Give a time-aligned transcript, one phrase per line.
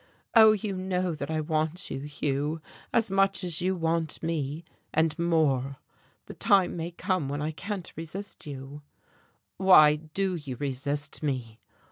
[0.33, 2.59] "Oh, you know that I want you, Hugh,
[2.91, 5.77] as much as you want me, and more.
[6.25, 8.81] The time may come when I can't resist you."
[9.57, 11.59] "Why do you resist me?"